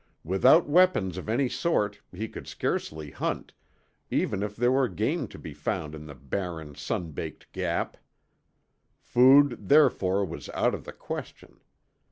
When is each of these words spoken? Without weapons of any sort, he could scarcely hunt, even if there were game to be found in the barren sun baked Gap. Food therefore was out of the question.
Without 0.23 0.67
weapons 0.67 1.15
of 1.19 1.29
any 1.29 1.47
sort, 1.47 2.01
he 2.11 2.27
could 2.27 2.47
scarcely 2.47 3.11
hunt, 3.11 3.53
even 4.09 4.41
if 4.41 4.55
there 4.55 4.71
were 4.71 4.87
game 4.87 5.27
to 5.27 5.37
be 5.37 5.53
found 5.53 5.93
in 5.93 6.07
the 6.07 6.15
barren 6.15 6.73
sun 6.73 7.11
baked 7.11 7.51
Gap. 7.51 7.97
Food 8.97 9.69
therefore 9.69 10.25
was 10.25 10.49
out 10.55 10.73
of 10.73 10.85
the 10.85 10.91
question. 10.91 11.59